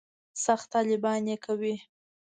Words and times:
سخت 0.45 0.67
طالبان 0.73 1.23
یې 1.31 1.37
کوي. 1.45 1.75